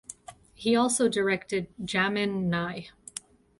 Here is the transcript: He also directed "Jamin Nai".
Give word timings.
He 0.55 0.75
also 0.75 1.07
directed 1.07 1.67
"Jamin 1.85 2.45
Nai". 2.49 2.89